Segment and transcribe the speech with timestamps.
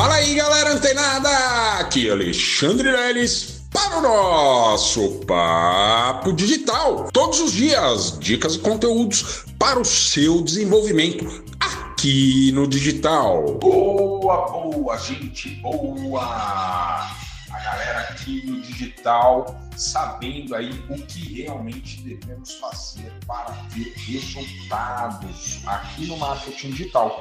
[0.00, 1.28] Fala aí, galera antenada!
[1.78, 7.10] Aqui é Alexandre Leles para o nosso Papo Digital.
[7.12, 13.58] Todos os dias, dicas e conteúdos para o seu desenvolvimento aqui no digital.
[13.58, 16.22] Boa, boa, gente, boa!
[16.22, 25.60] A galera aqui no digital sabendo aí o que realmente devemos fazer para ter resultados
[25.66, 27.18] aqui no marketing digital.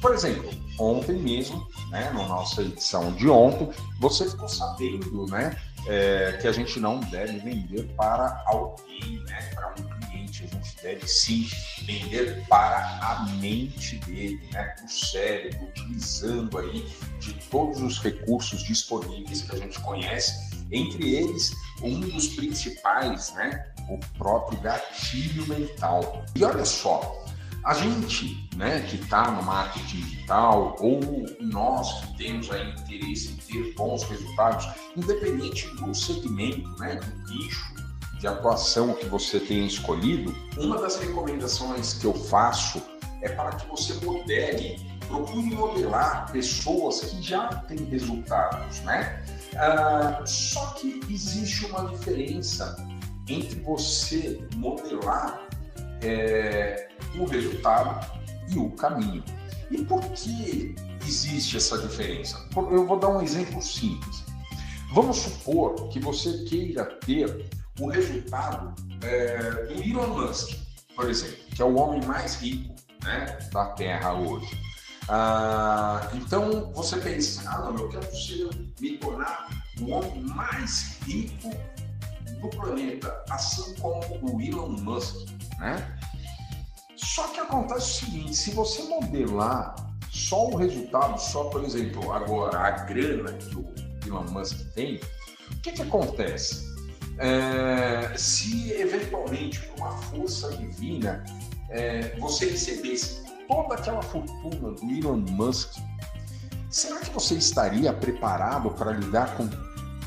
[0.00, 3.68] Por exemplo, ontem mesmo, né, na nossa edição de ontem,
[3.98, 9.70] você ficou sabendo, né, é, que a gente não deve vender para alguém, né, para
[9.70, 10.44] um cliente.
[10.44, 11.48] A gente deve sim
[11.84, 16.86] vender para a mente dele, né, o cérebro, utilizando aí
[17.18, 20.32] de todos os recursos disponíveis que a gente conhece,
[20.72, 26.24] entre eles um dos principais, né, o próprio gatilho mental.
[26.34, 27.26] E olha só,
[27.64, 31.00] a gente né, que está no marketing digital ou
[31.40, 37.74] nós que temos aí interesse em ter bons resultados, independente do segmento, né, do nicho
[38.18, 42.82] de atuação que você tenha escolhido, uma das recomendações que eu faço
[43.22, 49.24] é para que você modele, procure modelar pessoas que já têm resultados, né?
[49.56, 52.76] Ah, só que existe uma diferença
[53.26, 55.48] entre você modelar
[56.02, 56.88] é,
[57.20, 59.22] o resultado e o caminho.
[59.70, 60.74] E por que
[61.06, 62.44] existe essa diferença?
[62.56, 64.24] Eu vou dar um exemplo simples.
[64.92, 70.56] Vamos supor que você queira ter o resultado é, do Elon Musk,
[70.96, 74.58] por exemplo, que é o homem mais rico né, da Terra hoje.
[75.08, 78.48] Ah, então você pensa, ah não, eu quero ser,
[78.80, 79.48] me tornar
[79.80, 81.50] o homem mais rico
[82.40, 85.98] do planeta, assim como o Elon Musk, né?
[87.14, 89.74] Só que acontece o seguinte: se você modelar
[90.12, 93.74] só o resultado, só, por exemplo, agora a grana que o
[94.06, 95.00] Elon Musk tem,
[95.50, 96.70] o que, que acontece?
[97.18, 101.24] É, se eventualmente, por uma força divina,
[101.68, 105.78] é, você recebesse toda aquela fortuna do Elon Musk,
[106.70, 109.48] será que você estaria preparado para lidar com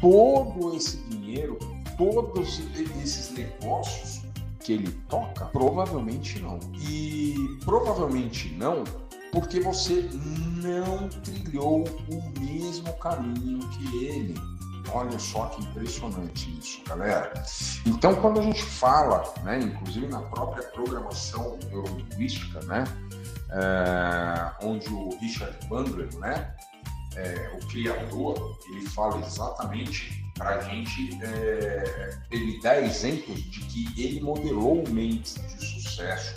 [0.00, 1.58] todo esse dinheiro,
[1.98, 2.60] todos
[3.02, 4.23] esses negócios?
[4.64, 5.44] Que ele toca?
[5.46, 6.58] Provavelmente não.
[6.80, 8.82] E provavelmente não
[9.30, 10.08] porque você
[10.62, 14.34] não trilhou o mesmo caminho que ele.
[14.92, 17.32] Olha só que impressionante isso, galera.
[17.84, 22.84] Então, quando a gente fala, né, inclusive na própria programação neurolinguística, né,
[23.50, 26.54] é, onde o Richard Bandler, né,
[27.16, 34.02] é, o criador, ele fala exatamente para a gente é, ele dar exemplos de que
[34.02, 36.34] ele modelou mentes de sucesso,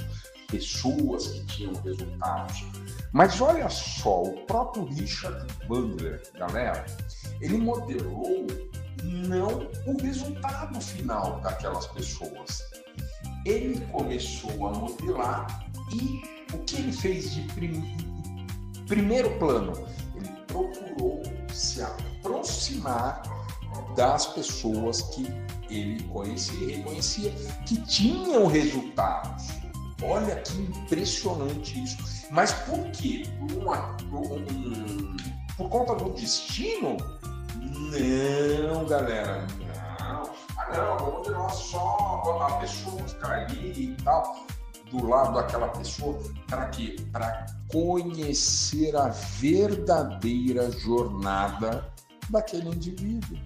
[0.48, 2.64] pessoas que tinham resultados.
[3.12, 6.86] Mas olha só, o próprio Richard Bandler, galera,
[7.42, 8.46] ele modelou
[9.04, 12.64] não o resultado final daquelas pessoas.
[13.46, 16.22] Ele começou a modelar e
[16.54, 17.98] o que ele fez de prim...
[18.88, 19.74] primeiro plano?
[20.16, 23.22] Ele procurou se aproximar
[23.96, 25.28] das pessoas que
[25.70, 27.32] ele conhecia e reconhecia
[27.66, 29.48] que tinham resultados.
[30.04, 31.98] Olha que impressionante isso.
[32.32, 33.24] Mas por quê?
[33.40, 35.18] Por, uma, um,
[35.58, 36.98] por conta do destino?
[37.56, 40.24] Não, galera, não.
[40.58, 44.46] Ah, não, vamos tirar só a pessoa que está ali e tal,
[44.92, 46.20] do lado daquela pessoa.
[46.48, 46.96] Para quê?
[47.12, 51.92] Para conhecer a verdadeira jornada
[52.30, 53.38] daquele indivíduo.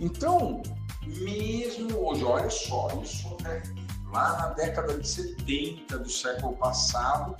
[0.00, 0.62] Então,
[1.06, 3.62] mesmo hoje, olha só, isso né,
[4.12, 7.36] lá na década de 70 do século passado,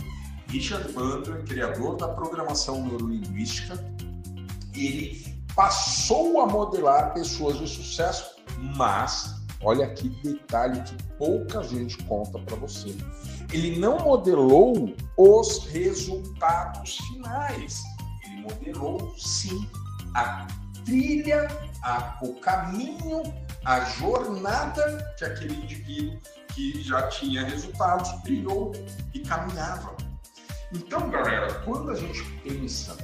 [0.49, 3.75] Richard Bandler, criador da programação neurolinguística,
[4.75, 8.37] ele passou a modelar pessoas de sucesso,
[8.77, 12.95] mas olha que detalhe que pouca gente conta para você.
[13.53, 17.83] Ele não modelou os resultados finais.
[18.25, 19.69] Ele modelou sim
[20.15, 20.47] a
[20.85, 21.49] trilha,
[21.83, 23.23] a, o caminho,
[23.65, 26.19] a jornada que aquele indivíduo
[26.55, 28.73] que já tinha resultados trilhou
[29.13, 29.97] e caminhava.
[30.73, 32.97] Então, galera, quando a gente pensa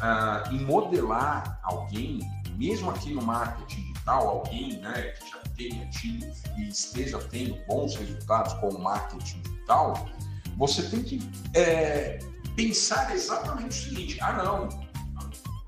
[0.00, 2.20] ah, em modelar alguém,
[2.56, 7.94] mesmo aqui no marketing digital, alguém né, que já tenha tido e esteja tendo bons
[7.96, 10.08] resultados com o marketing digital,
[10.56, 12.18] você tem que é,
[12.56, 14.68] pensar exatamente o seguinte: ah, não,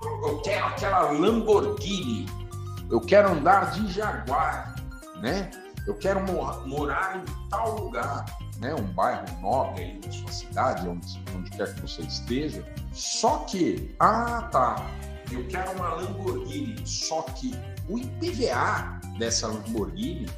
[0.04, 2.26] eu quero aquela Lamborghini,
[2.90, 4.74] eu quero andar de Jaguar,
[5.20, 5.50] né?
[5.86, 6.20] Eu quero
[6.66, 8.24] morar em tal lugar,
[8.58, 8.74] né?
[8.74, 12.64] Um bairro nobre aí na sua cidade, onde, onde quer que você esteja.
[12.92, 14.86] Só que, ah tá,
[15.30, 17.54] eu quero uma Lamborghini, só que
[17.88, 20.28] o IPVA dessa Lamborghini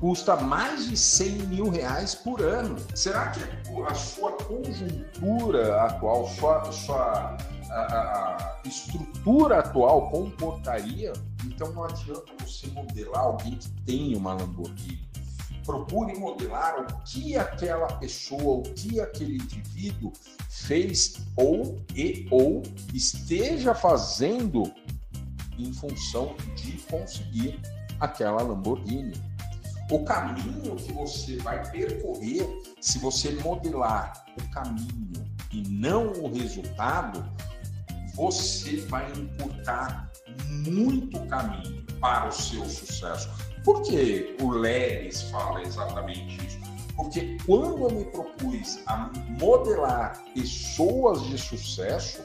[0.00, 2.76] custa mais de 100 mil reais por ano.
[2.94, 3.40] Será que
[3.88, 7.36] a sua conjuntura atual, sua, sua
[7.74, 11.12] a, a, estrutura atual comportaria?
[11.44, 15.08] Então não adianta você modelar alguém que tem uma Lamborghini.
[15.64, 20.12] Procure modelar o que aquela pessoa, o que aquele indivíduo
[20.48, 22.62] fez ou e ou
[22.92, 24.70] esteja fazendo
[25.58, 27.60] em função de conseguir
[27.98, 29.14] aquela Lamborghini.
[29.90, 32.46] O caminho que você vai percorrer,
[32.80, 35.12] se você modelar o caminho
[35.52, 37.24] e não o resultado,
[38.14, 40.10] você vai encurtar
[40.66, 43.28] muito caminho para o seu sucesso.
[43.64, 46.58] Por que o Leres fala exatamente isso?
[46.96, 52.22] Porque quando eu me propus a modelar pessoas de sucesso,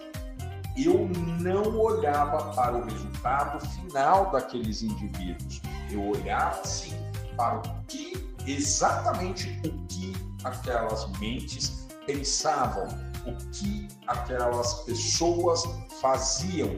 [0.77, 1.09] eu
[1.39, 5.62] não olhava para o resultado final daqueles indivíduos.
[5.89, 6.94] Eu olhava sim
[7.36, 8.13] para o que
[8.45, 10.13] exatamente o que
[10.44, 12.88] aquelas mentes pensavam,
[13.25, 15.63] o que aquelas pessoas
[16.01, 16.69] faziam,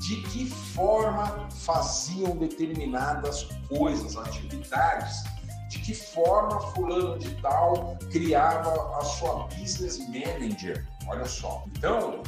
[0.00, 5.22] de que forma faziam determinadas coisas, atividades,
[5.68, 10.86] de que forma fulano de tal criava a sua business manager.
[11.06, 11.64] Olha só.
[11.76, 12.22] Então,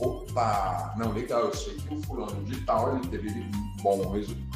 [0.00, 3.50] opa, não, legal, eu sei que o fulano de tal ele teve,
[3.82, 4.00] bom,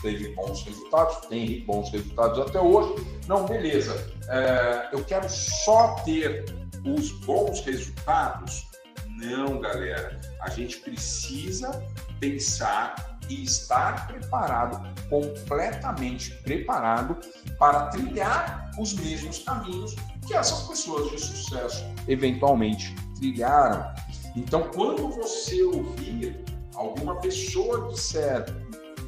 [0.01, 3.07] teve bons resultados, tem bons resultados até hoje.
[3.29, 3.95] Não, beleza,
[4.29, 8.71] é, eu quero só ter os bons resultados.
[9.09, 11.71] Não, galera, a gente precisa
[12.19, 17.17] pensar e estar preparado, completamente preparado
[17.59, 19.95] para trilhar os mesmos caminhos
[20.27, 23.93] que essas pessoas de sucesso eventualmente trilharam.
[24.35, 26.45] Então, quando você ouvir
[26.75, 28.45] alguma pessoa disser,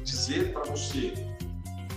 [0.03, 1.13] dizer para você,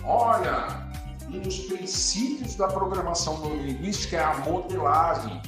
[0.03, 0.89] olha,
[1.27, 5.41] um dos princípios da programação neurolinguística é a modelagem.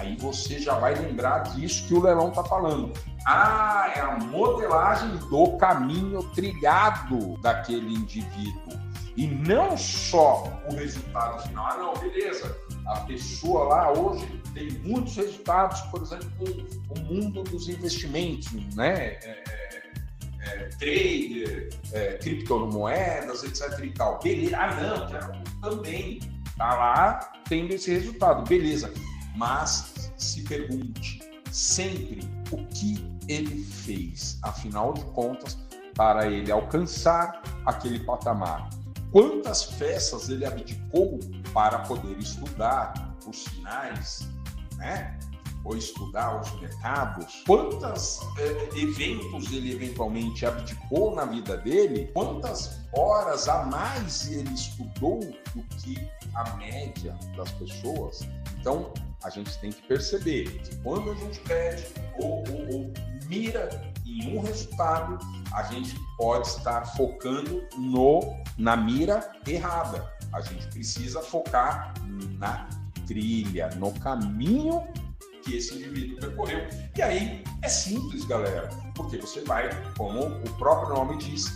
[0.00, 2.90] Aí você já vai lembrar disso que o Lelão está falando.
[3.26, 8.80] Ah, é a modelagem do caminho trilhado daquele indivíduo.
[9.14, 11.66] E não só o resultado final.
[11.70, 12.56] Ah, não, beleza.
[12.86, 19.18] A pessoa lá hoje tem muitos resultados, por exemplo, o mundo dos investimentos, né?
[19.22, 19.92] É, é,
[20.40, 23.84] é, trader, é, criptomoedas, etc.
[23.84, 24.18] e tal.
[24.20, 24.56] Beleza.
[24.56, 26.20] Ah, não, também.
[26.56, 28.48] Tá lá tendo esse resultado.
[28.48, 28.90] Beleza.
[29.36, 35.58] Mas se pergunte sempre o que ele fez, afinal de contas,
[35.94, 38.68] para ele alcançar aquele patamar.
[39.10, 41.18] Quantas festas ele abdicou
[41.52, 44.28] para poder estudar os sinais
[44.80, 45.18] né?
[45.64, 53.48] Ou estudar os mercados, quantos eh, eventos ele eventualmente abdicou na vida dele, quantas horas
[53.48, 55.20] a mais ele estudou
[55.54, 58.20] do que a média das pessoas.
[58.58, 58.92] Então,
[59.22, 61.86] a gente tem que perceber que quando a gente pede
[62.18, 62.92] ou, ou, ou
[63.26, 63.68] mira
[64.06, 65.18] em um resultado,
[65.52, 68.20] a gente pode estar focando no
[68.56, 70.10] na mira errada.
[70.32, 71.94] A gente precisa focar
[72.38, 72.68] na
[73.06, 74.86] trilha, no caminho
[75.42, 76.66] que esse indivíduo percorreu.
[76.96, 81.50] E aí é simples, galera, porque você vai, como o próprio nome diz,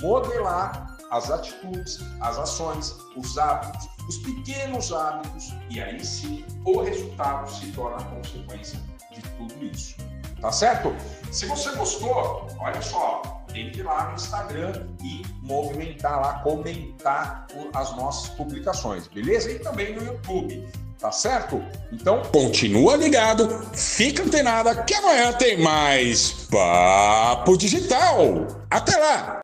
[0.00, 7.50] modelar as atitudes, as ações, os hábitos, os pequenos hábitos, e aí sim o resultado
[7.50, 8.78] se torna consequência
[9.12, 9.96] de tudo isso.
[10.40, 10.94] Tá certo?
[11.32, 17.46] Se você gostou, olha só, tem que ir lá no Instagram e movimentar lá, comentar
[17.74, 19.50] as nossas publicações, beleza?
[19.50, 20.64] E também no YouTube.
[20.98, 21.62] Tá certo?
[21.92, 28.48] Então, continua ligado, fica antenada que amanhã tem mais Papo Digital.
[28.68, 29.36] Até lá!